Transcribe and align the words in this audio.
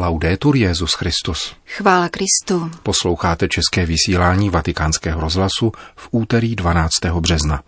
Laudetur 0.00 0.56
Jezus 0.56 0.92
Christus. 0.94 1.56
Chvála 1.66 2.08
Kristu. 2.08 2.70
Posloucháte 2.82 3.48
české 3.48 3.86
vysílání 3.86 4.50
Vatikánského 4.50 5.20
rozhlasu 5.20 5.72
v 5.96 6.08
úterý 6.10 6.56
12. 6.56 6.90
března. 7.20 7.62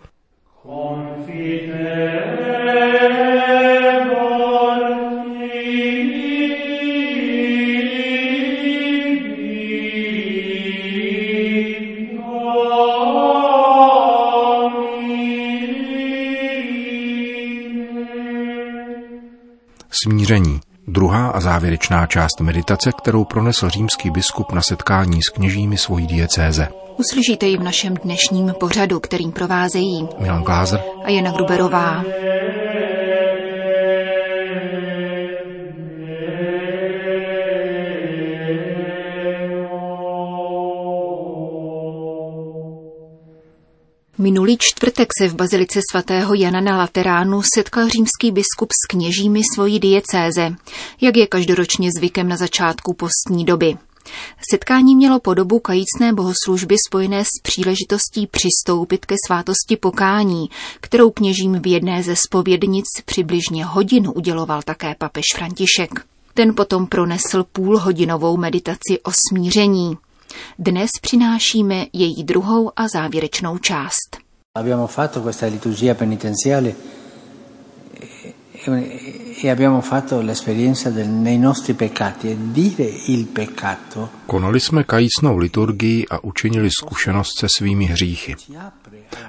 Smíření. 20.03 20.72
Druhá 20.87 21.27
a 21.27 21.39
závěrečná 21.39 22.07
část 22.07 22.41
meditace, 22.41 22.91
kterou 22.97 23.25
pronesl 23.25 23.69
římský 23.69 24.09
biskup 24.09 24.51
na 24.51 24.61
setkání 24.61 25.19
s 25.23 25.29
kněžími 25.29 25.77
svojí 25.77 26.07
diecéze. 26.07 26.67
Uslyšíte 26.97 27.45
ji 27.45 27.57
v 27.57 27.63
našem 27.63 27.93
dnešním 27.93 28.53
pořadu, 28.59 28.99
kterým 28.99 29.31
provázejí 29.31 30.07
Milan 30.19 30.43
Glázer 30.43 30.81
a 31.03 31.09
Jana 31.09 31.31
Gruberová. 31.31 32.03
Minulý 44.23 44.57
čtvrtek 44.59 45.09
se 45.21 45.27
v 45.27 45.35
bazilice 45.35 45.79
svatého 45.91 46.33
Jana 46.33 46.61
na 46.61 46.77
Lateránu 46.77 47.41
setkal 47.55 47.89
římský 47.89 48.31
biskup 48.31 48.69
s 48.71 48.87
kněžími 48.87 49.41
svojí 49.55 49.79
diecéze, 49.79 50.55
jak 51.01 51.17
je 51.17 51.27
každoročně 51.27 51.89
zvykem 51.97 52.27
na 52.27 52.37
začátku 52.37 52.93
postní 52.93 53.45
doby. 53.45 53.77
Setkání 54.51 54.95
mělo 54.95 55.19
podobu 55.19 55.59
kajícné 55.59 56.13
bohoslužby 56.13 56.75
spojené 56.87 57.23
s 57.25 57.41
příležitostí 57.43 58.27
přistoupit 58.27 59.05
ke 59.05 59.15
svátosti 59.27 59.77
pokání, 59.77 60.49
kterou 60.81 61.11
kněžím 61.11 61.61
v 61.61 61.67
jedné 61.67 62.03
ze 62.03 62.15
spovědnic 62.15 62.85
přibližně 63.05 63.65
hodinu 63.65 64.11
uděloval 64.11 64.61
také 64.61 64.95
papež 64.97 65.25
František. 65.35 66.05
Ten 66.33 66.55
potom 66.55 66.87
pronesl 66.87 67.45
půlhodinovou 67.51 68.37
meditaci 68.37 68.99
o 69.03 69.11
smíření. 69.29 69.97
Dnes 70.59 70.89
přinášíme 71.01 71.85
její 71.93 72.23
druhou 72.23 72.71
a 72.75 72.87
závěrečnou 72.87 73.57
část. 73.57 74.17
Abbiamo 74.57 74.87
fatto 74.87 75.21
questa 75.21 75.47
liturgia 75.47 75.95
penitenziale 75.95 76.75
e 79.41 79.49
abbiamo 79.49 79.81
fatto 79.81 80.21
l'esperienza 80.21 80.89
del, 80.89 81.09
nei 81.09 81.37
nostri 81.37 81.73
peccati 81.73 82.29
e 82.29 82.37
dire 82.51 82.83
il 83.07 83.25
peccato. 83.25 84.09
Konali 84.25 84.59
jsme 84.59 84.83
kajícnou 84.83 85.37
liturgii 85.37 86.05
a 86.09 86.23
učinili 86.23 86.69
zkušenost 86.79 87.39
se 87.39 87.47
svými 87.57 87.85
hříchy. 87.85 88.35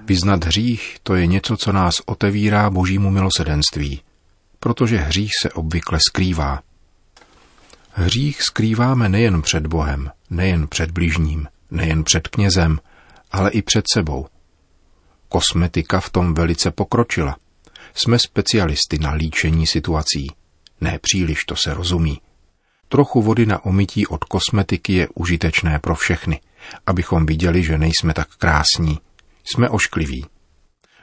Vyznat 0.07 0.45
hřích 0.45 0.97
to 1.03 1.15
je 1.15 1.27
něco, 1.27 1.57
co 1.57 1.73
nás 1.73 1.95
otevírá 2.07 2.71
božímu 2.71 3.11
milosedenství, 3.11 4.01
protože 4.61 4.97
hřích 4.97 5.31
se 5.43 5.51
obvykle 5.51 5.99
skrývá. 6.09 6.61
Hřích 7.91 8.43
skrýváme 8.43 9.09
nejen 9.09 9.43
před 9.43 9.67
Bohem, 9.67 10.11
nejen 10.37 10.69
před 10.69 10.91
blížním, 10.91 11.49
nejen 11.71 12.05
před 12.05 12.29
knězem, 12.29 12.79
ale 13.33 13.51
i 13.51 13.63
před 13.63 13.85
sebou. 13.93 14.27
Kosmetika 15.29 16.01
v 16.01 16.11
tom 16.11 16.35
velice 16.35 16.71
pokročila. 16.71 17.37
Jsme 17.95 18.19
specialisty 18.19 18.99
na 18.99 19.13
líčení 19.13 19.67
situací. 19.67 20.27
Ne 20.81 20.99
příliš, 20.99 21.45
to 21.45 21.57
se 21.57 21.75
rozumí. 21.75 22.21
Trochu 22.89 23.23
vody 23.23 23.47
na 23.47 23.65
omytí 23.65 24.07
od 24.07 24.25
kosmetiky 24.25 24.93
je 24.93 25.09
užitečné 25.15 25.79
pro 25.79 25.95
všechny, 25.95 26.41
abychom 26.87 27.27
viděli, 27.27 27.63
že 27.63 27.79
nejsme 27.79 28.15
tak 28.15 28.29
krásní. 28.37 28.99
Jsme 29.45 29.69
oškliví. 29.69 30.27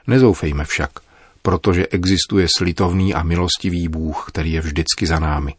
Nezoufejme 0.08 0.66
však, 0.66 0.92
protože 1.42 1.88
existuje 1.88 2.48
slitovný 2.58 3.14
a 3.14 3.24
milostivý 3.24 3.88
Bůh, 3.88 4.26
který 4.28 4.52
je 4.52 4.62
vždycky 4.62 5.08
za 5.08 5.20
námi. 5.20 5.56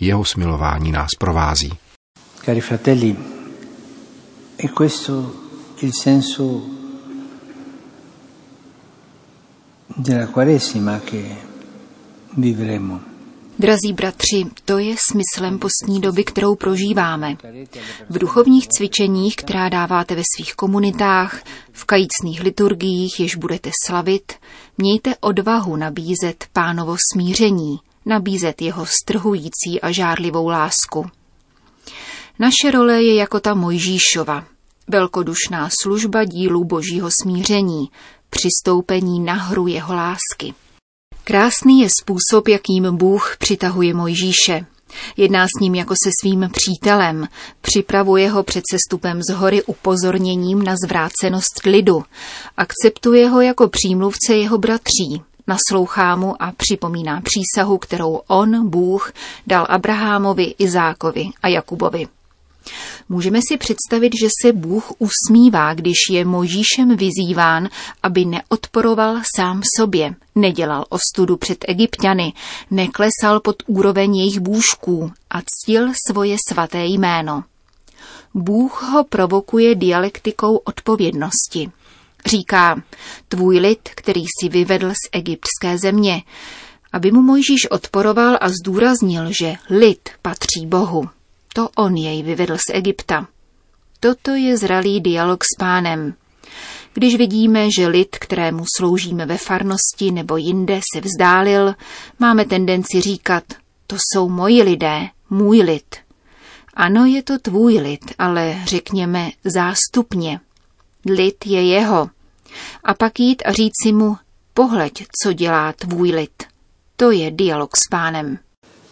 Jeho 0.00 0.24
smilování 0.24 0.92
nás 0.92 1.10
provází. 1.18 1.72
Cari 2.46 2.60
fratelli, 2.60 3.16
è 4.54 4.68
questo 4.68 5.48
il 5.78 5.92
senso 5.92 6.68
della 9.86 10.28
Quaresima 10.28 11.00
che 11.00 11.36
vivremo. 12.36 13.00
Drazí 13.56 13.92
bratři, 13.92 14.50
to 14.64 14.78
je 14.78 14.94
smyslem 14.96 15.58
postní 15.58 16.00
doby, 16.00 16.24
kterou 16.24 16.54
prožíváme. 16.54 17.36
V 18.10 18.18
duchovních 18.18 18.68
cvičeních, 18.68 19.36
která 19.36 19.68
dáváte 19.68 20.14
ve 20.14 20.22
svých 20.36 20.54
komunitách, 20.54 21.42
v 21.72 21.84
kajícných 21.84 22.42
liturgiích, 22.42 23.20
jež 23.20 23.36
budete 23.36 23.70
slavit, 23.86 24.32
mějte 24.78 25.16
odvahu 25.20 25.76
nabízet 25.76 26.44
pánovo 26.52 26.96
smíření, 27.12 27.78
nabízet 28.04 28.62
jeho 28.62 28.86
strhující 28.86 29.80
a 29.82 29.92
žárlivou 29.92 30.48
lásku. 30.48 31.06
Naše 32.38 32.70
role 32.70 33.02
je 33.02 33.14
jako 33.14 33.40
ta 33.40 33.54
Mojžíšova, 33.54 34.44
velkodušná 34.88 35.68
služba 35.82 36.24
dílu 36.24 36.64
božího 36.64 37.10
smíření, 37.22 37.90
přistoupení 38.30 39.20
na 39.20 39.34
hru 39.34 39.66
jeho 39.66 39.94
lásky. 39.94 40.54
Krásný 41.24 41.80
je 41.80 41.88
způsob, 42.00 42.48
jakým 42.48 42.96
Bůh 42.96 43.36
přitahuje 43.38 43.94
Mojžíše. 43.94 44.66
Jedná 45.16 45.46
s 45.46 45.60
ním 45.60 45.74
jako 45.74 45.94
se 46.04 46.10
svým 46.20 46.50
přítelem, 46.52 47.28
připravuje 47.60 48.30
ho 48.30 48.42
před 48.42 48.64
sestupem 48.70 49.22
z 49.22 49.32
hory 49.32 49.62
upozorněním 49.62 50.62
na 50.62 50.74
zvrácenost 50.84 51.66
lidu, 51.66 52.04
akceptuje 52.56 53.28
ho 53.28 53.40
jako 53.40 53.68
přímluvce 53.68 54.34
jeho 54.34 54.58
bratří, 54.58 55.22
naslouchá 55.46 56.16
mu 56.16 56.42
a 56.42 56.52
připomíná 56.52 57.20
přísahu, 57.20 57.78
kterou 57.78 58.20
on, 58.26 58.70
Bůh, 58.70 59.12
dal 59.46 59.66
Abrahamovi, 59.68 60.54
Izákovi 60.58 61.30
a 61.42 61.48
Jakubovi. 61.48 62.08
Můžeme 63.08 63.38
si 63.48 63.56
představit, 63.56 64.12
že 64.20 64.28
se 64.42 64.52
Bůh 64.52 64.92
usmívá, 64.98 65.74
když 65.74 65.96
je 66.10 66.24
Možíšem 66.24 66.96
vyzýván, 66.96 67.68
aby 68.02 68.24
neodporoval 68.24 69.20
sám 69.36 69.62
sobě, 69.76 70.14
nedělal 70.34 70.84
ostudu 70.88 71.36
před 71.36 71.64
egyptiany, 71.68 72.32
neklesal 72.70 73.40
pod 73.40 73.56
úroveň 73.66 74.16
jejich 74.16 74.40
bůžků 74.40 75.12
a 75.30 75.38
ctil 75.42 75.92
svoje 76.10 76.36
svaté 76.48 76.86
jméno. 76.86 77.44
Bůh 78.34 78.82
ho 78.82 79.04
provokuje 79.04 79.74
dialektikou 79.74 80.56
odpovědnosti. 80.56 81.70
Říká, 82.26 82.82
tvůj 83.28 83.58
lid, 83.58 83.88
který 83.94 84.24
si 84.40 84.48
vyvedl 84.48 84.90
z 84.90 85.08
egyptské 85.12 85.78
země, 85.78 86.22
aby 86.92 87.12
mu 87.12 87.22
Mojžíš 87.22 87.66
odporoval 87.70 88.38
a 88.40 88.48
zdůraznil, 88.48 89.32
že 89.40 89.54
lid 89.70 90.08
patří 90.22 90.66
Bohu. 90.66 91.08
To 91.56 91.68
on 91.76 91.96
jej 91.96 92.22
vyvedl 92.22 92.56
z 92.56 92.74
Egypta. 92.74 93.26
Toto 94.00 94.30
je 94.30 94.56
zralý 94.56 95.00
dialog 95.00 95.44
s 95.44 95.56
pánem. 95.58 96.14
Když 96.94 97.16
vidíme, 97.16 97.70
že 97.70 97.86
lid, 97.86 98.16
kterému 98.20 98.64
sloužíme 98.76 99.26
ve 99.26 99.38
farnosti 99.38 100.10
nebo 100.10 100.36
jinde, 100.36 100.80
se 100.94 101.00
vzdálil, 101.00 101.74
máme 102.18 102.44
tendenci 102.44 103.00
říkat, 103.00 103.44
to 103.86 103.96
jsou 103.96 104.28
moji 104.28 104.62
lidé, 104.62 105.08
můj 105.30 105.62
lid. 105.62 105.96
Ano, 106.74 107.04
je 107.04 107.22
to 107.22 107.38
tvůj 107.38 107.78
lid, 107.78 108.12
ale 108.18 108.56
řekněme 108.64 109.30
zástupně. 109.44 110.40
Lid 111.06 111.46
je 111.46 111.66
jeho. 111.66 112.10
A 112.84 112.94
pak 112.94 113.20
jít 113.20 113.42
a 113.46 113.52
říci 113.52 113.92
mu, 113.92 114.16
pohleď, 114.54 115.04
co 115.22 115.32
dělá 115.32 115.72
tvůj 115.72 116.10
lid. 116.10 116.44
To 116.96 117.10
je 117.10 117.30
dialog 117.30 117.76
s 117.76 117.88
pánem. 117.90 118.38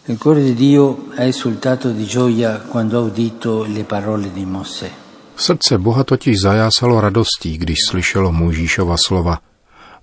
Il 0.07 0.19
cuore 0.19 0.43
di 0.43 0.53
Dio 0.53 1.11
esultato 1.17 1.91
di 1.91 2.05
gioia 2.05 2.59
quando 2.59 2.99
ha 2.99 3.01
udito 3.01 3.63
le 3.63 3.83
parole 3.85 4.31
di 4.31 4.45
Mosè. 4.45 4.91
Srdce 5.35 5.77
Boha 5.77 6.03
totiž 6.03 6.39
zajásalo 6.39 6.99
radostí, 7.01 7.57
když 7.57 7.77
slyšelo 7.89 8.31
Mojžíšova 8.31 8.95
slova. 9.05 9.41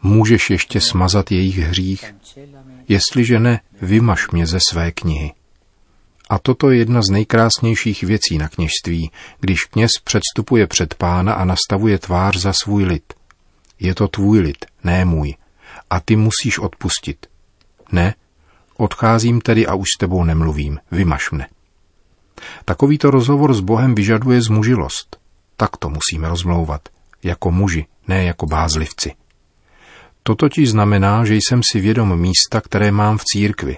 Můžeš 0.02 0.50
ještě 0.50 0.80
smazat 0.80 1.30
jejich 1.30 1.58
hřích? 1.58 2.14
Jestliže 2.88 3.38
ne, 3.38 3.60
vymaš 3.82 4.30
mě 4.30 4.46
ze 4.46 4.60
své 4.60 4.92
knihy. 4.92 5.32
A 6.30 6.38
toto 6.38 6.70
je 6.70 6.78
jedna 6.78 7.02
z 7.02 7.10
nejkrásnějších 7.10 8.02
věcí 8.02 8.38
na 8.38 8.48
kněžství, 8.48 9.10
když 9.40 9.64
kněz 9.64 9.90
předstupuje 10.04 10.66
před 10.66 10.94
pána 10.94 11.34
a 11.34 11.44
nastavuje 11.44 11.98
tvář 11.98 12.36
za 12.36 12.52
svůj 12.52 12.84
lid. 12.84 13.12
Je 13.80 13.94
to 13.94 14.08
tvůj 14.08 14.38
lid, 14.40 14.64
ne 14.84 15.04
můj. 15.04 15.34
A 15.90 16.00
ty 16.00 16.16
musíš 16.16 16.58
odpustit. 16.58 17.26
Ne, 17.92 18.14
Odcházím 18.76 19.40
tedy 19.40 19.66
a 19.66 19.74
už 19.74 19.88
s 19.96 19.98
tebou 19.98 20.24
nemluvím, 20.24 20.78
vymaš 20.90 21.30
mne. 21.30 21.46
Takovýto 22.64 23.10
rozhovor 23.10 23.54
s 23.54 23.60
Bohem 23.60 23.94
vyžaduje 23.94 24.42
zmužilost. 24.42 25.16
Tak 25.56 25.76
to 25.76 25.88
musíme 25.88 26.28
rozmlouvat. 26.28 26.88
Jako 27.22 27.50
muži, 27.50 27.86
ne 28.08 28.24
jako 28.24 28.46
bázlivci. 28.46 29.14
To 30.22 30.34
totiž 30.34 30.70
znamená, 30.70 31.24
že 31.24 31.34
jsem 31.34 31.60
si 31.70 31.80
vědom 31.80 32.16
místa, 32.20 32.60
které 32.60 32.92
mám 32.92 33.18
v 33.18 33.24
církvi. 33.24 33.76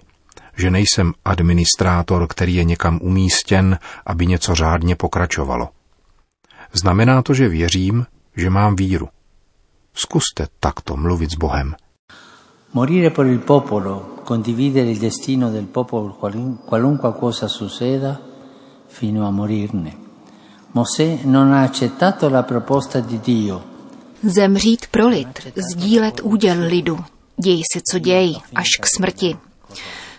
že 0.57 0.71
nejsem 0.71 1.13
administrátor, 1.25 2.27
který 2.27 2.55
je 2.55 2.65
někam 2.65 2.99
umístěn, 3.03 3.79
aby 4.07 4.27
něco 4.27 4.55
řádně 4.55 4.97
pokračovalo. 4.97 5.69
Znamená 6.73 7.23
to, 7.23 7.35
že 7.35 7.49
věřím, 7.49 8.07
že 8.37 8.51
mám 8.51 8.77
víru. 8.77 9.09
Zkuste 9.95 10.47
takto 10.61 10.97
mluvit 10.97 11.31
s 11.31 11.35
Bohem. 11.35 11.75
Morire 12.75 13.13
per 13.13 13.27
il 13.27 13.39
popolo, 13.39 14.21
condividere 14.25 14.91
il 14.91 14.99
destino 14.99 15.49
del 15.49 15.67
popolo 15.67 16.17
qualunque 16.17 17.15
cosa 17.17 17.47
succeda, 17.47 18.21
fino 18.89 19.29
a 19.29 19.31
morirne. 19.31 19.97
Mosè 20.73 21.21
non 21.23 21.53
ha 21.53 21.63
accettato 21.63 22.29
la 22.29 22.43
proposta 22.43 22.99
di 22.99 23.21
Dio. 23.21 23.63
Zemřít 24.23 24.87
pro 24.91 25.07
lid, 25.07 25.53
sdílet 25.55 26.21
úděl 26.23 26.67
lidu, 26.67 26.99
děj 27.37 27.63
se 27.73 27.81
co 27.91 27.99
děj, 27.99 28.37
až 28.55 28.69
k 28.81 28.87
smrti. 28.87 29.37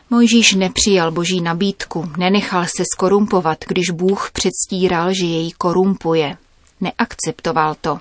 Mojžíš 0.10 0.54
nepřijal 0.54 1.12
boží 1.12 1.42
nabídku, 1.42 2.10
nenechal 2.18 2.66
se 2.66 2.84
skorumpovat, 2.94 3.58
když 3.68 3.90
Bůh 3.90 4.32
předstíral, 4.32 5.14
že 5.14 5.26
jej 5.26 5.52
korumpuje. 5.52 6.38
Neakceptoval 6.82 7.76
to. 7.82 8.00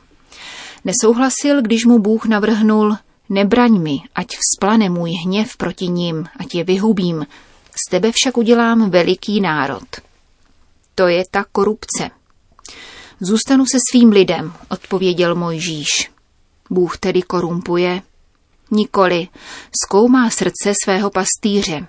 Nesouhlasil, 0.84 1.62
když 1.62 1.84
mu 1.84 1.98
Bůh 1.98 2.26
navrhnul, 2.26 2.96
nebraň 3.28 3.82
mi, 3.82 3.98
ať 4.14 4.26
vzplane 4.26 4.88
můj 4.88 5.10
hněv 5.10 5.56
proti 5.56 5.88
ním, 5.88 6.26
ať 6.36 6.54
je 6.54 6.64
vyhubím, 6.64 7.26
z 7.86 7.90
tebe 7.90 8.12
však 8.14 8.36
udělám 8.36 8.90
veliký 8.90 9.40
národ. 9.40 9.84
To 10.94 11.08
je 11.08 11.24
ta 11.30 11.44
korupce. 11.52 12.10
Zůstanu 13.20 13.66
se 13.66 13.78
svým 13.90 14.10
lidem, 14.10 14.52
odpověděl 14.68 15.34
Mojžíš. 15.34 16.10
Bůh 16.70 16.98
tedy 16.98 17.22
korumpuje? 17.22 18.02
Nikoli, 18.70 19.28
zkoumá 19.84 20.30
srdce 20.30 20.72
svého 20.84 21.10
pastýře. 21.10 21.86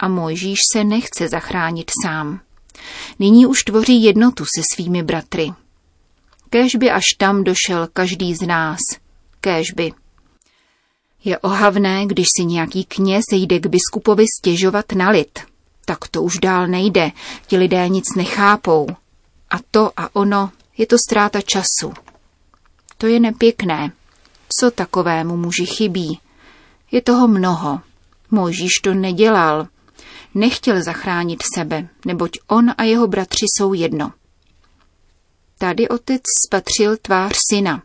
A 0.00 0.08
Mojžíš 0.08 0.58
se 0.72 0.84
nechce 0.84 1.28
zachránit 1.28 1.90
sám. 2.04 2.40
Nyní 3.18 3.46
už 3.46 3.62
tvoří 3.62 4.02
jednotu 4.02 4.44
se 4.44 4.62
svými 4.74 5.02
bratry. 5.02 5.52
Kéž 6.50 6.76
by 6.76 6.90
až 6.90 7.04
tam 7.18 7.44
došel 7.44 7.88
každý 7.92 8.34
z 8.34 8.46
nás. 8.46 8.80
Kéž 9.40 9.70
by. 9.76 9.92
Je 11.24 11.38
ohavné, 11.38 12.06
když 12.06 12.26
si 12.36 12.44
nějaký 12.44 12.84
kněz 12.84 13.24
jde 13.32 13.58
k 13.58 13.66
biskupovi 13.66 14.24
stěžovat 14.40 14.92
na 14.92 15.10
lid. 15.10 15.38
Tak 15.84 16.08
to 16.08 16.22
už 16.22 16.38
dál 16.38 16.66
nejde, 16.66 17.10
ti 17.46 17.56
lidé 17.56 17.88
nic 17.88 18.04
nechápou. 18.16 18.86
A 19.50 19.56
to 19.70 19.92
a 19.96 20.16
ono, 20.16 20.50
je 20.78 20.86
to 20.86 20.96
ztráta 21.08 21.40
času. 21.40 21.92
To 22.98 23.06
je 23.06 23.20
nepěkné. 23.20 23.92
Co 24.60 24.70
takovému 24.70 25.36
muži 25.36 25.66
chybí? 25.66 26.20
Je 26.90 27.02
toho 27.02 27.28
mnoho. 27.28 27.80
Mojžíš 28.30 28.72
to 28.82 28.94
nedělal. 28.94 29.66
Nechtěl 30.34 30.82
zachránit 30.82 31.42
sebe, 31.54 31.88
neboť 32.06 32.38
on 32.46 32.70
a 32.78 32.82
jeho 32.82 33.06
bratři 33.06 33.46
jsou 33.48 33.72
jedno. 33.72 34.12
Tady 35.58 35.88
otec 35.88 36.22
spatřil 36.46 36.96
tvář 36.96 37.38
syna. 37.50 37.82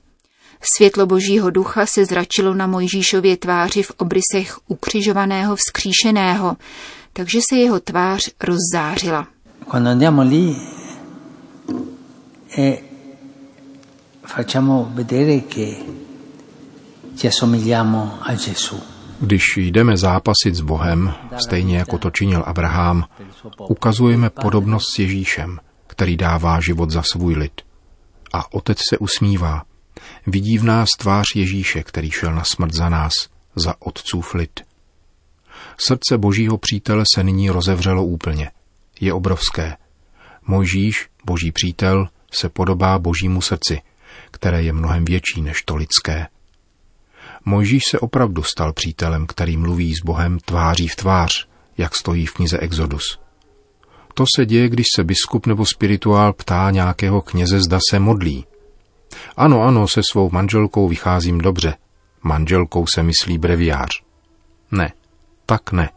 Světlo 0.61 1.06
božího 1.06 1.50
ducha 1.50 1.85
se 1.85 2.06
zračilo 2.06 2.53
na 2.53 2.67
Mojžíšově 2.67 3.38
tváři 3.38 3.83
v 3.83 3.91
obrysech 3.97 4.57
ukřižovaného 4.67 5.56
vzkříšeného, 5.56 6.57
takže 7.13 7.39
se 7.50 7.56
jeho 7.56 7.79
tvář 7.79 8.29
rozzářila. 8.44 9.27
Quando 9.71 9.89
andiamo 9.89 10.21
lì 10.21 10.56
e 12.57 12.77
facciamo 14.25 14.91
vedere 14.94 15.39
che 15.39 15.75
ci 17.15 17.27
assomigliamo 17.27 18.17
a 18.21 18.33
Gesù. 18.33 18.79
Když 19.19 19.44
jdeme 19.57 19.97
zápasit 19.97 20.56
s 20.56 20.61
Bohem, 20.61 21.13
stejně 21.38 21.77
jako 21.77 21.97
to 21.97 22.09
činil 22.09 22.44
Abraham, 22.45 23.03
ukazujeme 23.69 24.29
podobnost 24.29 24.85
s 24.95 25.00
Ježíšem, 25.00 25.59
který 25.88 26.17
dává 26.17 26.59
život 26.59 26.89
za 26.89 27.03
svůj 27.03 27.35
lid. 27.35 27.61
A 28.33 28.53
otec 28.53 28.77
se 28.89 28.97
usmívá. 28.97 29.63
Vidí 30.29 30.57
v 30.57 30.63
nás 30.63 30.89
tvář 30.99 31.25
Ježíše, 31.35 31.83
který 31.83 32.11
šel 32.11 32.35
na 32.35 32.43
smrt 32.43 32.73
za 32.73 32.89
nás, 32.89 33.13
za 33.55 33.73
otcův 33.79 34.33
lid. 34.33 34.59
Srdce 35.77 36.17
božího 36.17 36.57
přítele 36.57 37.03
se 37.13 37.23
nyní 37.23 37.49
rozevřelo 37.49 38.05
úplně. 38.05 38.51
Je 38.99 39.13
obrovské. 39.13 39.77
Mojžíš, 40.47 41.09
boží 41.25 41.51
přítel, 41.51 42.07
se 42.31 42.49
podobá 42.49 42.99
božímu 42.99 43.41
srdci, 43.41 43.81
které 44.31 44.63
je 44.63 44.73
mnohem 44.73 45.05
větší 45.05 45.41
než 45.41 45.61
to 45.61 45.75
lidské. 45.75 46.27
Mojžíš 47.45 47.83
se 47.89 47.99
opravdu 47.99 48.43
stal 48.43 48.73
přítelem, 48.73 49.27
který 49.27 49.57
mluví 49.57 49.95
s 49.95 50.05
Bohem 50.05 50.39
tváří 50.39 50.87
v 50.87 50.95
tvář, 50.95 51.47
jak 51.77 51.95
stojí 51.95 52.25
v 52.25 52.33
knize 52.33 52.57
Exodus. 52.57 53.19
To 54.13 54.25
se 54.35 54.45
děje, 54.45 54.69
když 54.69 54.85
se 54.95 55.03
biskup 55.03 55.47
nebo 55.47 55.65
spirituál 55.65 56.33
ptá 56.33 56.71
nějakého 56.71 57.21
kněze, 57.21 57.59
zda 57.61 57.79
se 57.89 57.99
modlí. 57.99 58.45
Ano, 59.38 59.62
ano, 59.63 59.88
se 59.88 60.01
svou 60.12 60.30
manželkou 60.30 60.88
vycházím 60.88 61.38
dobře. 61.38 61.75
Manželkou 62.24 62.86
se 62.95 63.04
myslí 63.04 63.38
breviář. 63.38 64.04
Ne, 64.71 64.94
tak 65.45 65.71
ne. 65.71 65.89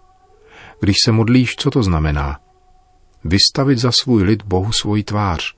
Když 0.80 0.96
se 1.04 1.12
modlíš, 1.12 1.56
co 1.56 1.70
to 1.70 1.82
znamená? 1.82 2.40
Vystavit 3.24 3.78
za 3.78 3.92
svůj 3.92 4.22
lid 4.22 4.42
Bohu 4.42 4.72
svoji 4.72 5.02
tvář. 5.02 5.54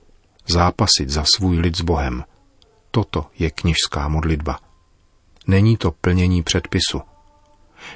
Zápasit 0.47 1.09
za 1.09 1.23
svůj 1.35 1.59
lid 1.59 1.77
s 1.77 1.81
Bohem. 1.81 2.23
Toto 2.91 3.25
je 3.39 3.51
kněžská 3.51 4.07
modlitba. 4.07 4.59
Není 5.47 5.77
to 5.77 5.91
plnění 5.91 6.43
předpisu. 6.43 7.01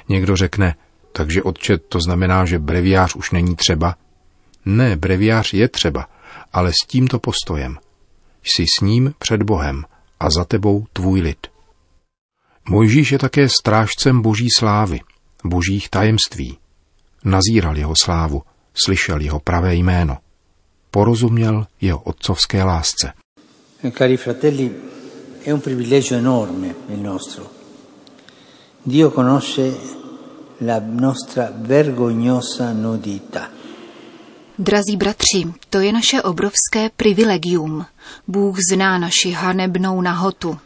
Někdo 0.08 0.36
řekne, 0.36 0.74
takže 1.12 1.42
odčet 1.42 1.86
to 1.88 2.00
znamená, 2.00 2.44
že 2.44 2.58
breviář 2.58 3.14
už 3.14 3.30
není 3.30 3.56
třeba? 3.56 3.96
Ne, 4.64 4.96
breviář 4.96 5.52
je 5.52 5.68
třeba, 5.68 6.08
ale 6.52 6.72
s 6.72 6.86
tímto 6.86 7.18
postojem. 7.18 7.78
Jsi 8.42 8.64
s 8.78 8.80
ním 8.80 9.14
před 9.18 9.42
Bohem 9.42 9.84
a 10.20 10.30
za 10.30 10.44
tebou 10.44 10.86
tvůj 10.92 11.20
lid. 11.20 11.46
Mojžíš 12.68 13.12
je 13.12 13.18
také 13.18 13.48
strážcem 13.48 14.22
boží 14.22 14.48
slávy, 14.58 15.00
božích 15.44 15.88
tajemství. 15.88 16.58
Nazíral 17.24 17.76
jeho 17.76 17.94
slávu, 17.96 18.42
slyšel 18.84 19.20
jeho 19.20 19.40
pravé 19.40 19.74
jméno. 19.74 20.18
Porozuměl 20.90 21.66
jeho 21.80 21.98
otcovské 21.98 22.64
lásce. 22.64 23.12
Cari 23.96 24.16
fratelli, 24.16 24.74
è 25.42 25.52
un 25.52 25.60
privilegio 25.60 26.16
enorme 26.16 26.74
il 26.88 26.98
nostro. 26.98 27.46
Dio 28.84 29.10
conosce 29.10 29.74
la 30.58 30.80
nostra 30.80 31.52
vergognosa 31.56 32.72
nudità. 32.72 33.59
Drazí 34.60 34.96
bratři, 34.96 35.52
to 35.70 35.80
je 35.80 35.92
naše 35.92 36.22
obrovské 36.22 36.90
privilegium. 36.96 37.86
Bůh 38.28 38.56
zná 38.72 38.98
naši 38.98 39.30
hanebnou 39.30 40.00
nahotu. 40.00 40.58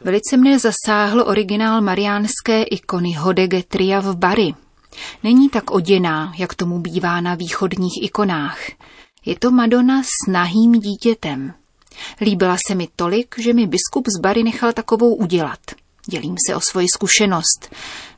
Velice 0.00 0.36
mne 0.36 0.58
zasáhl 0.58 1.24
originál 1.26 1.80
mariánské 1.80 2.62
ikony 2.62 3.12
Hodegetria 3.12 4.00
v 4.00 4.16
Bari. 4.16 4.54
Není 5.22 5.48
tak 5.48 5.70
oděná, 5.70 6.32
jak 6.38 6.54
tomu 6.54 6.78
bývá 6.78 7.20
na 7.20 7.34
východních 7.34 8.02
ikonách. 8.02 8.58
Je 9.24 9.38
to 9.38 9.50
Madonna 9.50 10.02
s 10.02 10.30
nahým 10.30 10.72
dítětem. 10.72 11.54
Líbila 12.20 12.56
se 12.66 12.74
mi 12.74 12.88
tolik, 12.96 13.34
že 13.38 13.52
mi 13.52 13.66
biskup 13.66 14.06
z 14.18 14.20
Bary 14.20 14.42
nechal 14.42 14.72
takovou 14.72 15.14
udělat. 15.14 15.60
Dělím 16.06 16.34
se 16.46 16.56
o 16.56 16.60
svoji 16.60 16.86
zkušenost. 16.94 17.74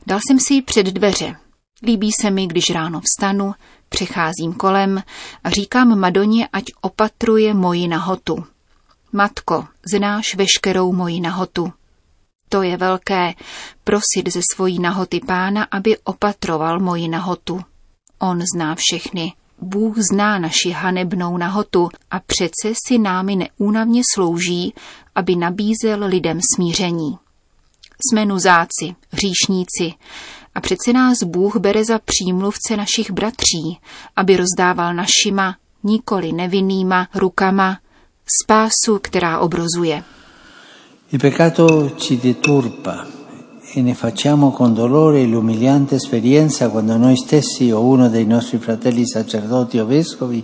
Dal 0.07 0.19
jsem 0.27 0.39
si 0.39 0.53
ji 0.53 0.61
před 0.61 0.85
dveře. 0.85 1.35
Líbí 1.83 2.09
se 2.21 2.31
mi, 2.31 2.47
když 2.47 2.69
ráno 2.69 3.01
vstanu, 3.01 3.53
přecházím 3.91 4.53
kolem 4.53 5.03
a 5.43 5.49
říkám 5.49 5.99
Madoně, 5.99 6.47
ať 6.53 6.63
opatruje 6.81 7.53
moji 7.53 7.87
nahotu. 7.87 8.45
Matko, 9.11 9.67
znáš 9.91 10.35
veškerou 10.35 10.93
moji 10.93 11.21
nahotu. 11.21 11.73
To 12.49 12.61
je 12.61 12.77
velké, 12.77 13.33
prosit 13.83 14.33
ze 14.33 14.41
svojí 14.53 14.79
nahoty 14.79 15.19
pána, 15.19 15.67
aby 15.71 15.97
opatroval 15.97 16.79
moji 16.79 17.07
nahotu. 17.07 17.61
On 18.19 18.41
zná 18.55 18.75
všechny. 18.77 19.33
Bůh 19.61 19.97
zná 20.11 20.39
naši 20.39 20.71
hanebnou 20.71 21.37
nahotu 21.37 21.89
a 22.11 22.19
přece 22.19 22.73
si 22.87 22.97
námi 22.97 23.35
neúnavně 23.35 24.01
slouží, 24.13 24.73
aby 25.15 25.35
nabízel 25.35 26.05
lidem 26.05 26.39
smíření. 26.55 27.17
Jsme 28.09 28.25
nuzáci, 28.25 28.95
hříšníci, 29.11 29.93
a 30.55 30.61
přece 30.61 30.93
nás 30.93 31.23
Bůh 31.23 31.57
bere 31.57 31.85
za 31.85 31.99
přímluvce 31.99 32.77
našich 32.77 33.11
bratří, 33.11 33.79
aby 34.15 34.37
rozdával 34.37 34.93
našima, 34.93 35.55
nikoli 35.83 36.31
nevinnýma 36.31 37.07
rukama, 37.15 37.77
spásu, 38.41 38.99
která 39.01 39.39
obrozuje. 39.39 40.03
Il 41.11 41.19
peccato 41.19 41.89
ci 41.97 42.17
deturpa 42.17 43.05
e 43.75 43.81
ne 43.81 43.93
facciamo 43.93 44.51
con 44.51 44.73
dolore 44.73 45.25
l'umiliante 45.25 45.95
esperienza 45.95 46.69
quando 46.69 46.97
noi 46.97 47.17
stessi 47.17 47.71
o 47.71 47.81
uno 47.81 48.09
dei 48.09 48.25
nostri 48.25 48.57
fratelli 48.59 49.05
sacerdoti 49.05 49.79
o 49.79 49.85
vescovi 49.85 50.43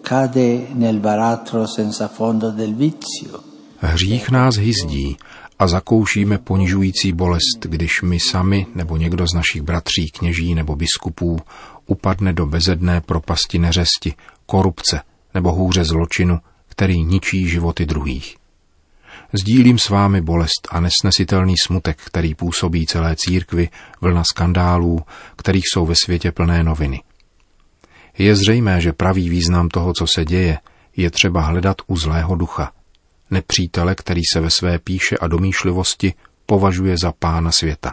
cade 0.00 0.68
nel 0.72 0.98
baratro 0.98 1.66
senza 1.66 2.08
fondo 2.08 2.50
del 2.50 2.74
vizio. 2.74 3.42
Hřích 3.80 4.30
nás 4.30 4.56
hyzdí 4.56 5.16
a 5.58 5.66
zakoušíme 5.66 6.38
ponižující 6.38 7.12
bolest, 7.12 7.58
když 7.60 8.02
my 8.02 8.20
sami 8.20 8.66
nebo 8.74 8.96
někdo 8.96 9.26
z 9.26 9.34
našich 9.34 9.62
bratří, 9.62 10.10
kněží 10.18 10.54
nebo 10.54 10.76
biskupů 10.76 11.40
upadne 11.86 12.32
do 12.32 12.46
bezedné 12.46 13.00
propasti 13.00 13.58
neřesti, 13.58 14.14
korupce 14.46 15.02
nebo 15.34 15.52
hůře 15.52 15.84
zločinu, 15.84 16.38
který 16.68 17.04
ničí 17.04 17.48
životy 17.48 17.86
druhých. 17.86 18.36
Sdílím 19.32 19.78
s 19.78 19.88
vámi 19.88 20.20
bolest 20.20 20.68
a 20.70 20.80
nesnesitelný 20.80 21.54
smutek, 21.66 21.98
který 22.04 22.34
působí 22.34 22.86
celé 22.86 23.16
církvi, 23.16 23.68
vlna 24.00 24.24
skandálů, 24.24 25.00
kterých 25.36 25.64
jsou 25.72 25.86
ve 25.86 25.94
světě 25.94 26.32
plné 26.32 26.64
noviny. 26.64 27.02
Je 28.18 28.36
zřejmé, 28.36 28.80
že 28.80 28.92
pravý 28.92 29.28
význam 29.28 29.68
toho, 29.68 29.92
co 29.92 30.06
se 30.06 30.24
děje, 30.24 30.58
je 30.96 31.10
třeba 31.10 31.40
hledat 31.40 31.76
u 31.86 31.96
zlého 31.96 32.34
ducha, 32.34 32.72
nepřítele, 33.30 33.94
který 33.94 34.22
se 34.32 34.40
ve 34.40 34.50
své 34.50 34.78
píše 34.78 35.16
a 35.16 35.26
domýšlivosti 35.26 36.14
považuje 36.46 36.96
za 37.02 37.12
pána 37.12 37.52
světa. 37.52 37.92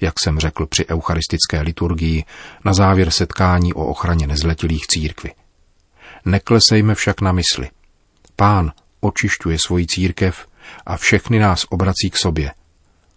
Jak 0.00 0.14
jsem 0.22 0.38
řekl 0.38 0.66
při 0.66 0.86
eucharistické 0.86 1.60
liturgii 1.60 2.24
na 2.64 2.74
závěr 2.74 3.10
setkání 3.10 3.74
o 3.74 3.86
ochraně 3.86 4.26
nezletilých 4.26 4.86
církvy. 4.86 5.32
Neklesejme 6.24 6.94
však 6.94 7.20
na 7.20 7.32
mysli. 7.32 7.70
Pán 8.36 8.72
očišťuje 9.00 9.58
svoji 9.66 9.86
církev 9.86 10.46
a 10.86 10.96
všechny 10.96 11.38
nás 11.38 11.66
obrací 11.70 12.10
k 12.10 12.16
sobě. 12.16 12.52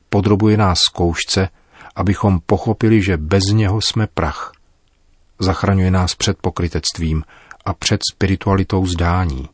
Podrobuje 0.09 0.57
nás 0.57 0.79
zkoušce, 0.79 1.49
abychom 1.95 2.39
pochopili, 2.45 3.01
že 3.01 3.17
bez 3.17 3.43
něho 3.43 3.81
jsme 3.81 4.07
prach. 4.07 4.51
Zachraňuje 5.39 5.91
nás 5.91 6.15
před 6.15 6.37
pokrytectvím 6.41 7.23
a 7.65 7.73
před 7.73 8.01
spiritualitou 8.11 8.85
zdání. 8.85 9.49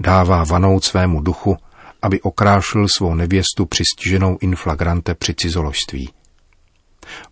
Dává 0.00 0.44
vanout 0.44 0.84
svému 0.84 1.20
duchu, 1.20 1.56
aby 2.02 2.20
okrášil 2.20 2.86
svou 2.96 3.14
nevěstu 3.14 3.66
přistiženou 3.66 4.38
inflagrante 4.40 5.14
při 5.14 5.34
cizoložství. 5.34 6.10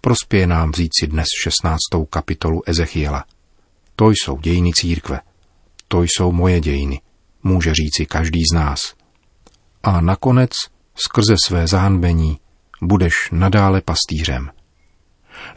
Prospěje 0.00 0.46
nám 0.46 0.72
vzít 0.72 0.90
si 1.00 1.06
dnes 1.06 1.26
16. 1.42 1.78
kapitolu 2.10 2.62
Ezechiela. 2.66 3.25
To 3.96 4.10
jsou 4.10 4.38
dějiny 4.38 4.70
církve. 4.75 5.20
To 5.88 6.02
jsou 6.02 6.32
moje 6.32 6.60
dějiny, 6.60 7.00
může 7.42 7.72
říci 7.75 8.06
každý 8.06 8.40
z 8.52 8.54
nás. 8.54 8.80
A 9.82 10.00
nakonec, 10.00 10.50
skrze 10.94 11.34
své 11.46 11.66
zahanbení, 11.66 12.38
budeš 12.82 13.14
nadále 13.32 13.80
pastýřem. 13.80 14.50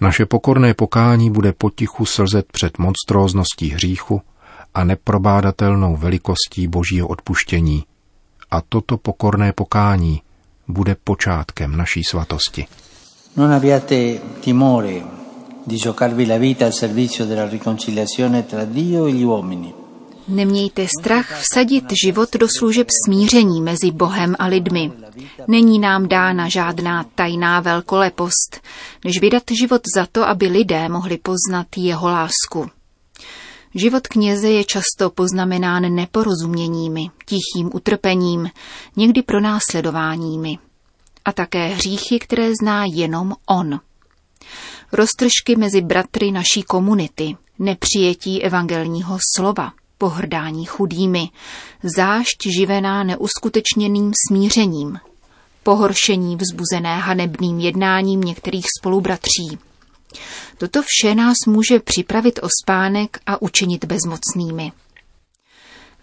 Naše 0.02 0.26
pokorné 0.26 0.74
pokání 0.74 1.32
bude 1.32 1.54
potichu 1.54 2.06
slzet 2.06 2.46
před 2.52 2.78
monstrózností 2.78 3.70
hříchu 3.70 4.22
a 4.74 4.84
neprobádatelnou 4.84 5.98
velikostí 5.98 6.68
božího 6.68 7.08
odpuštění. 7.08 7.84
A 8.52 8.62
toto 8.62 8.98
pokorné 8.98 9.54
pokání 9.54 10.22
bude 10.68 10.96
počátkem 11.04 11.78
naší 11.78 12.04
svatosti. 12.04 12.66
Non 13.38 13.54
abbiate 13.54 14.20
timore 14.40 15.02
di 15.68 15.78
giocarvi 15.78 16.26
la 16.26 16.38
vita 16.38 16.66
al 16.66 16.74
servizio 16.74 17.26
della 17.26 17.50
riconciliazione 17.50 18.44
tra 18.44 18.66
Dio 18.66 19.06
e 19.06 19.12
gli 19.12 19.24
uomini. 19.24 19.74
Nemějte 20.28 20.88
strach 21.00 21.42
vsadit 21.42 21.86
život 22.04 22.34
do 22.34 22.48
služeb 22.58 22.88
smíření 23.06 23.62
mezi 23.62 23.92
Bohem 23.92 24.36
a 24.40 24.46
lidmi. 24.46 24.92
Není 25.48 25.80
nám 25.80 26.08
dána 26.08 26.50
žádná 26.50 27.06
tajná 27.16 27.60
velkolepost, 27.60 28.62
než 29.06 29.22
vydat 29.22 29.44
život 29.62 29.82
za 29.96 30.08
to, 30.12 30.28
aby 30.28 30.48
lidé 30.48 30.90
mohli 30.90 31.18
poznat 31.18 31.68
jeho 31.78 32.10
lásku. 32.10 32.81
Život 33.76 34.08
kněze 34.08 34.50
je 34.50 34.64
často 34.64 35.10
poznamenán 35.10 35.96
neporozuměními, 35.96 37.10
tichým 37.26 37.70
utrpením, 37.74 38.50
někdy 38.96 39.22
pronásledováními. 39.22 40.58
A 41.26 41.32
také 41.32 41.68
hříchy, 41.68 42.20
které 42.20 42.52
zná 42.62 42.86
jenom 42.94 43.34
on. 43.50 43.80
Roztržky 44.92 45.56
mezi 45.56 45.82
bratry 45.82 46.32
naší 46.32 46.64
komunity, 46.68 47.38
nepřijetí 47.60 48.44
evangelního 48.44 49.18
slova, 49.36 49.72
pohrdání 49.98 50.66
chudými, 50.66 51.30
zášť 51.84 52.48
živená 52.58 53.04
neuskutečněným 53.04 54.12
smířením, 54.28 55.00
pohoršení 55.64 56.38
vzbuzené 56.38 56.98
hanebným 56.98 57.60
jednáním 57.60 58.22
některých 58.22 58.66
spolubratří. 58.80 59.71
Toto 60.58 60.82
vše 60.86 61.16
nás 61.16 61.36
může 61.48 61.80
připravit 61.80 62.40
o 62.44 62.48
spánek 62.64 63.20
a 63.26 63.42
učinit 63.42 63.86
bezmocnými. 63.86 64.72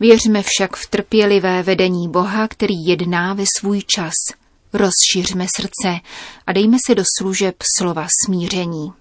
Věřme 0.00 0.42
však 0.46 0.76
v 0.76 0.86
trpělivé 0.90 1.62
vedení 1.62 2.08
Boha, 2.08 2.48
který 2.48 2.74
jedná 2.86 3.34
ve 3.34 3.44
svůj 3.58 3.82
čas. 3.86 4.12
Rozšiřme 4.72 5.46
srdce 5.56 6.00
a 6.46 6.52
dejme 6.52 6.76
se 6.86 6.94
do 6.94 7.02
služeb 7.18 7.54
slova 7.76 8.06
smíření. 8.24 8.92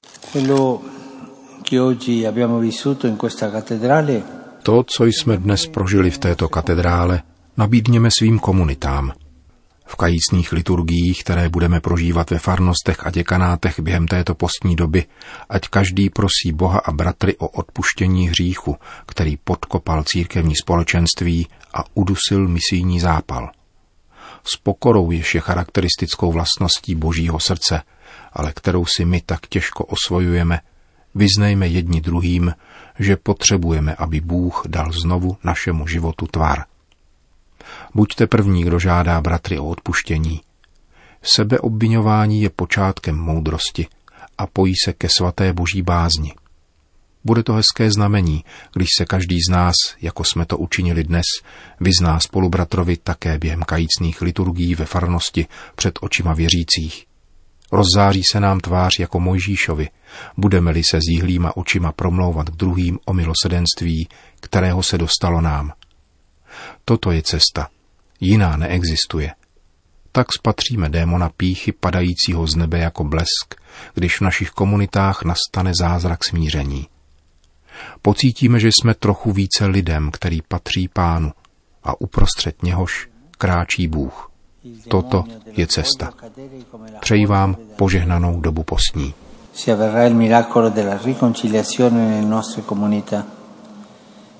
To, 4.64 4.84
co 4.98 5.06
jsme 5.06 5.38
dnes 5.38 5.66
prožili 5.68 6.12
v 6.12 6.18
této 6.18 6.50
katedrále, 6.50 7.22
nabídněme 7.58 8.10
svým 8.20 8.40
komunitám. 8.40 9.14
V 9.88 9.96
kajícných 9.96 10.52
liturgiích, 10.52 11.24
které 11.24 11.50
budeme 11.50 11.80
prožívat 11.80 12.32
ve 12.32 12.40
farnostech 12.40 13.06
a 13.06 13.12
děkanátech 13.12 13.80
během 13.80 14.08
této 14.08 14.36
postní 14.36 14.76
doby, 14.76 15.06
ať 15.50 15.68
každý 15.68 16.10
prosí 16.10 16.52
Boha 16.54 16.80
a 16.80 16.92
bratry 16.92 17.38
o 17.38 17.48
odpuštění 17.48 18.30
hříchu, 18.30 18.76
který 19.06 19.38
podkopal 19.38 20.04
církevní 20.04 20.56
společenství 20.56 21.48
a 21.74 21.84
udusil 21.94 22.48
misijní 22.48 23.00
zápal. 23.00 23.50
S 24.44 24.58
pokorou 24.58 25.12
jež 25.12 25.36
je 25.36 25.42
charakteristickou 25.42 26.32
vlastností 26.32 26.96
božího 26.96 27.40
srdce, 27.40 27.82
ale 28.34 28.54
kterou 28.54 28.86
si 28.86 29.06
my 29.06 29.22
tak 29.22 29.48
těžko 29.48 29.86
osvojujeme, 29.86 30.60
vyznejme 31.16 31.68
jedni 31.68 32.02
druhým, 32.02 32.54
že 33.00 33.18
potřebujeme, 33.18 33.96
aby 33.96 34.22
Bůh 34.22 34.64
dal 34.68 34.92
znovu 34.92 35.38
našemu 35.44 35.88
životu 35.88 36.28
tvar. 36.28 36.64
Buďte 37.96 38.28
první, 38.28 38.64
kdo 38.64 38.80
žádá 38.80 39.22
bratry 39.22 39.60
o 39.60 39.68
odpuštění. 39.68 40.42
Sebeobvinování 41.22 42.42
je 42.42 42.50
počátkem 42.50 43.16
moudrosti 43.16 43.88
a 44.38 44.48
pojí 44.48 44.74
se 44.86 44.94
ke 44.94 45.08
svaté 45.18 45.54
boží 45.54 45.82
bázni. 45.82 46.34
Bude 47.24 47.44
to 47.44 47.54
hezké 47.54 47.92
znamení, 47.92 48.44
když 48.74 48.88
se 48.98 49.06
každý 49.06 49.38
z 49.50 49.52
nás, 49.52 49.76
jako 50.02 50.24
jsme 50.24 50.46
to 50.46 50.58
učinili 50.58 51.04
dnes, 51.04 51.26
vyzná 51.80 52.20
spolubratrovi 52.20 52.98
také 52.98 53.38
během 53.38 53.64
kajícných 53.64 54.22
liturgií 54.22 54.76
ve 54.76 54.86
farnosti 54.86 55.48
před 55.76 56.00
očima 56.02 56.34
věřících. 56.34 57.06
Rozzáří 57.72 58.24
se 58.24 58.40
nám 58.40 58.60
tvář 58.60 59.00
jako 59.00 59.20
Mojžíšovi, 59.20 59.90
budeme-li 60.38 60.84
se 60.84 61.00
zíhlýma 61.10 61.58
očima 61.58 61.92
promlouvat 61.92 62.50
k 62.50 62.56
druhým 62.56 63.00
o 63.06 63.14
milosedenství, 63.14 64.08
kterého 64.40 64.84
se 64.84 64.98
dostalo 64.98 65.42
nám. 65.42 65.72
Toto 66.86 67.12
je 67.12 67.22
cesta. 67.22 67.68
Jiná 68.20 68.58
neexistuje. 68.58 69.32
Tak 70.12 70.28
spatříme 70.34 70.90
démona 70.90 71.30
píchy 71.38 71.72
padajícího 71.72 72.48
z 72.48 72.56
nebe 72.56 72.80
jako 72.80 73.04
blesk, 73.04 73.56
když 73.94 74.18
v 74.18 74.22
našich 74.22 74.50
komunitách 74.50 75.24
nastane 75.24 75.72
zázrak 75.80 76.24
smíření. 76.24 76.88
Pocítíme, 78.02 78.60
že 78.60 78.68
jsme 78.68 78.94
trochu 78.94 79.32
více 79.32 79.66
lidem, 79.66 80.12
který 80.12 80.42
patří 80.42 80.88
pánu 80.88 81.32
a 81.84 82.02
uprostřed 82.02 82.64
něhož 82.64 83.10
kráčí 83.38 83.88
Bůh. 83.88 84.32
Toto 84.88 85.24
je 85.58 85.68
cesta. 85.68 86.14
Přeji 87.00 87.26
vám 87.26 87.58
požehnanou 87.76 88.42
dobu 88.42 88.64
postní. 88.64 89.14
si 89.58 89.72
avverrà 89.72 90.06
il 90.06 90.14
miracolo 90.14 90.70
della 90.70 91.00
riconciliazione 91.02 92.06
nelle 92.06 92.28
nostre 92.28 92.62
comunità. 92.62 93.37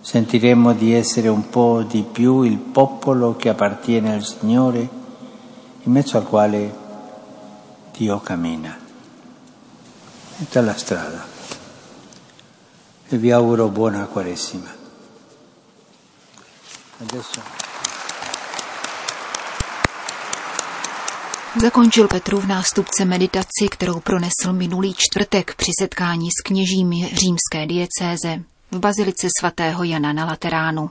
Sentiremo 0.08 0.72
di 0.72 0.94
essere 0.94 1.28
un 1.28 1.50
po' 1.50 1.84
di 1.84 2.02
più 2.02 2.44
il 2.44 2.58
popolo 2.58 3.36
che 3.36 3.50
appartiene 3.50 4.14
al 4.14 4.24
Signore, 4.24 4.80
in 5.84 5.92
mezzo 5.92 6.16
al 6.16 6.26
quale 6.26 6.74
Dio 7.92 8.18
cammina. 8.22 8.80
Questa 10.38 10.62
è 10.62 10.64
la 10.64 10.78
strada. 10.78 11.28
E 13.10 13.18
vi 13.18 13.32
auguro 13.32 13.68
buona 13.68 14.06
Quaresima. 14.06 14.74
Adesso... 17.00 17.42
Zakončil 21.60 22.08
Petrův 22.08 22.46
nástupce 22.46 23.06
meditaci, 23.06 23.68
kterou 23.70 24.00
pronesl 24.00 24.54
minulý 24.54 24.94
čtvrtek 24.98 25.56
při 25.56 25.72
setkání 25.80 26.30
s 26.32 26.42
kněžími 26.42 27.12
římské 27.14 27.66
diecéze 27.66 28.44
v 28.72 28.80
bazilice 28.80 29.28
svatého 29.40 29.84
Jana 29.84 30.14
na 30.14 30.26
Lateránu. 30.26 30.90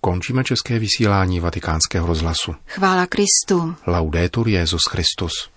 Končíme 0.00 0.44
české 0.44 0.78
vysílání 0.78 1.40
vatikánského 1.40 2.06
rozhlasu. 2.06 2.54
Chvála 2.66 3.06
Kristu. 3.06 3.74
Laudetur 3.86 4.48
Jezus 4.48 4.82
Christus. 4.90 5.50